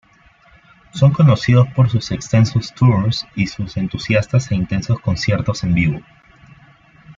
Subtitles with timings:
[0.95, 6.01] Son Conocidos por sus extensos tours y sus entusiastas e intensos conciertos en vivo.